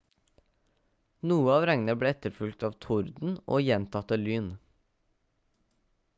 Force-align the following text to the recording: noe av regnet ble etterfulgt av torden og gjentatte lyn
noe 1.31 1.51
av 1.57 1.67
regnet 1.71 1.99
ble 2.03 2.13
etterfulgt 2.15 2.65
av 2.71 2.75
torden 2.87 3.37
og 3.57 3.63
gjentatte 3.67 4.21
lyn 4.27 4.53